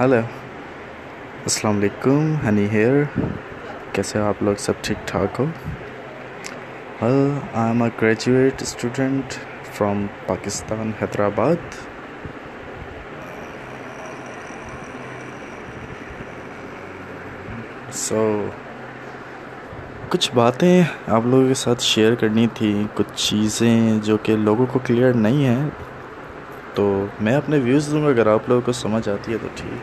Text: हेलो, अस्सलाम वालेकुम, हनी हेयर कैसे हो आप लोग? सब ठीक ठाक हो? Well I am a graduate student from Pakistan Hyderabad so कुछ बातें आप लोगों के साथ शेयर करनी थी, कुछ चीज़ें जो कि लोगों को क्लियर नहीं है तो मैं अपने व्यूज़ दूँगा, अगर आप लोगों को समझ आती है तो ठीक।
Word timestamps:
हेलो, 0.00 0.16
अस्सलाम 1.46 1.74
वालेकुम, 1.74 2.34
हनी 2.38 2.64
हेयर 2.68 3.08
कैसे 3.94 4.18
हो 4.18 4.24
आप 4.24 4.42
लोग? 4.42 4.56
सब 4.56 4.80
ठीक 4.84 4.98
ठाक 5.08 5.36
हो? 5.40 5.44
Well 7.02 7.40
I 7.54 7.70
am 7.70 7.84
a 7.84 7.88
graduate 8.00 8.62
student 8.72 9.32
from 9.76 10.06
Pakistan 10.28 10.92
Hyderabad 11.00 11.58
so 18.02 18.20
कुछ 20.10 20.32
बातें 20.34 20.84
आप 20.84 21.26
लोगों 21.26 21.48
के 21.48 21.54
साथ 21.54 21.76
शेयर 21.88 22.14
करनी 22.14 22.46
थी, 22.60 22.84
कुछ 22.96 23.14
चीज़ें 23.28 24.00
जो 24.00 24.16
कि 24.18 24.36
लोगों 24.36 24.66
को 24.66 24.78
क्लियर 24.86 25.14
नहीं 25.26 25.44
है 25.44 25.60
तो 26.76 26.84
मैं 27.22 27.34
अपने 27.36 27.58
व्यूज़ 27.58 27.90
दूँगा, 27.90 28.08
अगर 28.08 28.28
आप 28.28 28.48
लोगों 28.48 28.62
को 28.62 28.72
समझ 28.72 29.08
आती 29.08 29.32
है 29.32 29.38
तो 29.38 29.48
ठीक। 29.58 29.82